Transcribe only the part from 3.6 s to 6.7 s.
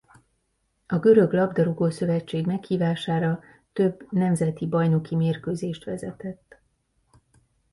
több nemzeti bajnoki mérkőzést vezetett.